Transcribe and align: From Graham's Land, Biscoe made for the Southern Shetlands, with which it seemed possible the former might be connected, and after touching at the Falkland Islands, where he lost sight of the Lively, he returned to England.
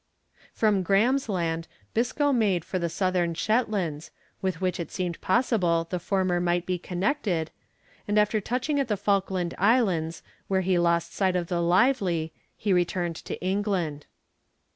From 0.51 0.81
Graham's 0.81 1.29
Land, 1.29 1.67
Biscoe 1.93 2.33
made 2.33 2.65
for 2.65 2.79
the 2.79 2.89
Southern 2.89 3.35
Shetlands, 3.35 4.09
with 4.41 4.59
which 4.59 4.79
it 4.79 4.89
seemed 4.89 5.21
possible 5.21 5.85
the 5.91 5.99
former 5.99 6.39
might 6.39 6.65
be 6.65 6.79
connected, 6.79 7.51
and 8.07 8.17
after 8.17 8.41
touching 8.41 8.79
at 8.79 8.87
the 8.87 8.97
Falkland 8.97 9.53
Islands, 9.59 10.23
where 10.47 10.61
he 10.61 10.79
lost 10.79 11.13
sight 11.13 11.35
of 11.35 11.49
the 11.49 11.61
Lively, 11.61 12.33
he 12.57 12.73
returned 12.73 13.17
to 13.17 13.39
England. 13.45 14.07